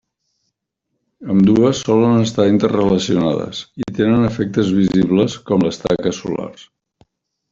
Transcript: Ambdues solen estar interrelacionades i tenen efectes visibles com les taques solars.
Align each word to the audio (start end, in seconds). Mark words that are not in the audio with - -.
Ambdues 1.33 1.81
solen 1.89 2.15
estar 2.21 2.47
interrelacionades 2.53 3.61
i 3.83 3.89
tenen 3.99 4.25
efectes 4.31 4.71
visibles 4.79 5.39
com 5.51 5.67
les 5.67 5.81
taques 5.85 6.23
solars. 6.25 6.65